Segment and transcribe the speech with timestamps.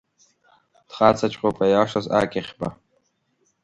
[0.87, 2.67] Дхаҵаҵәҟьоуп аиашаз Акьахьба.